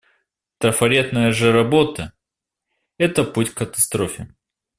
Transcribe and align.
Трафаретная 0.57 1.31
же 1.31 1.51
работа— 1.51 2.13
это 2.97 3.23
путь 3.23 3.51
к 3.51 3.57
катастрофе. 3.59 4.33